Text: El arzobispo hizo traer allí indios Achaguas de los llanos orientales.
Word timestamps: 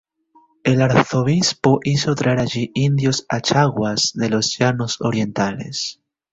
El 0.63 0.81
arzobispo 0.81 1.79
hizo 1.83 2.15
traer 2.15 2.39
allí 2.39 2.71
indios 2.73 3.23
Achaguas 3.29 4.13
de 4.15 4.31
los 4.31 4.57
llanos 4.57 4.99
orientales. 4.99 6.01